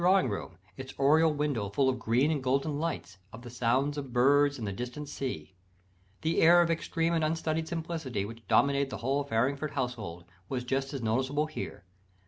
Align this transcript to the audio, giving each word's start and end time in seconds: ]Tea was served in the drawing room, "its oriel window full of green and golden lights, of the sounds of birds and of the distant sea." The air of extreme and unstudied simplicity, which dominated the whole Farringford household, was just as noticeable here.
]Tea 0.01 0.07
was 0.07 0.09
served 0.09 0.17
in 0.17 0.21
the 0.23 0.27
drawing 0.29 0.41
room, 0.49 0.57
"its 0.77 0.93
oriel 0.97 1.33
window 1.35 1.69
full 1.69 1.87
of 1.87 1.99
green 1.99 2.31
and 2.31 2.41
golden 2.41 2.79
lights, 2.79 3.19
of 3.31 3.43
the 3.43 3.51
sounds 3.51 3.99
of 3.99 4.11
birds 4.11 4.57
and 4.57 4.67
of 4.67 4.73
the 4.73 4.75
distant 4.75 5.07
sea." 5.07 5.53
The 6.21 6.41
air 6.41 6.59
of 6.63 6.71
extreme 6.71 7.13
and 7.13 7.23
unstudied 7.23 7.67
simplicity, 7.67 8.25
which 8.25 8.47
dominated 8.47 8.89
the 8.89 8.97
whole 9.05 9.23
Farringford 9.23 9.73
household, 9.75 10.23
was 10.49 10.63
just 10.63 10.91
as 10.91 11.03
noticeable 11.03 11.45
here. 11.45 11.83